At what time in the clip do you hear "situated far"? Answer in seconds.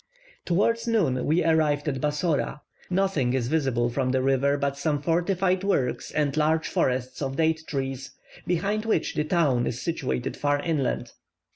9.79-10.59